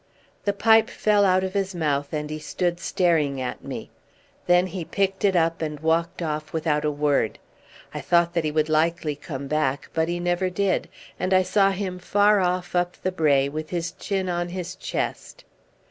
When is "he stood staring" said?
2.31-3.39